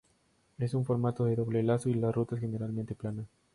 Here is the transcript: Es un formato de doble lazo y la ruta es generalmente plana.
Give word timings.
Es 0.57 0.73
un 0.73 0.83
formato 0.83 1.25
de 1.25 1.35
doble 1.35 1.61
lazo 1.61 1.87
y 1.87 1.93
la 1.93 2.11
ruta 2.11 2.33
es 2.33 2.41
generalmente 2.41 2.95
plana. 2.95 3.27